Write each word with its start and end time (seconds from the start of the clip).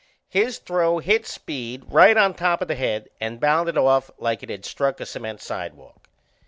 His 0.29 0.57
throw 0.57 0.97
hit 0.97 1.27
Speed 1.27 1.83
right 1.85 2.17
on 2.17 2.33
top 2.33 2.63
o' 2.63 2.65
the 2.65 2.73
head 2.73 3.09
and 3.19 3.39
bounded 3.39 3.77
off 3.77 4.09
like 4.17 4.41
it 4.41 4.49
had 4.49 4.65
struck 4.65 4.99
a 4.99 5.05
cement 5.05 5.41
sidewalk. 5.41 6.09